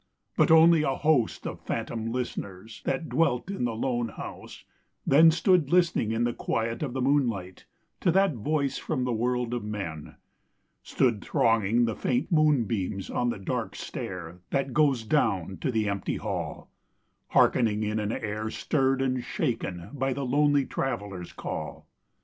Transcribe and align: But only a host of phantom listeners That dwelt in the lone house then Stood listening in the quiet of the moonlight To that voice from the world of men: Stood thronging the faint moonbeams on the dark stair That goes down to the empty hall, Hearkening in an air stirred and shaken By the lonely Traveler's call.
But 0.35 0.49
only 0.49 0.81
a 0.81 0.95
host 0.95 1.45
of 1.45 1.61
phantom 1.61 2.11
listeners 2.11 2.81
That 2.85 3.07
dwelt 3.07 3.51
in 3.51 3.65
the 3.65 3.75
lone 3.75 4.07
house 4.09 4.63
then 5.05 5.29
Stood 5.29 5.69
listening 5.69 6.11
in 6.11 6.23
the 6.23 6.33
quiet 6.33 6.81
of 6.81 6.93
the 6.93 7.03
moonlight 7.03 7.65
To 7.99 8.09
that 8.11 8.33
voice 8.33 8.79
from 8.79 9.03
the 9.03 9.13
world 9.13 9.53
of 9.53 9.63
men: 9.63 10.15
Stood 10.81 11.21
thronging 11.23 11.85
the 11.85 11.93
faint 11.95 12.31
moonbeams 12.31 13.11
on 13.11 13.29
the 13.29 13.37
dark 13.37 13.75
stair 13.75 14.39
That 14.49 14.73
goes 14.73 15.03
down 15.03 15.57
to 15.57 15.69
the 15.69 15.87
empty 15.87 16.15
hall, 16.17 16.71
Hearkening 17.27 17.83
in 17.83 17.99
an 17.99 18.11
air 18.11 18.49
stirred 18.49 19.03
and 19.03 19.23
shaken 19.23 19.91
By 19.93 20.13
the 20.13 20.25
lonely 20.25 20.65
Traveler's 20.65 21.31
call. 21.31 21.85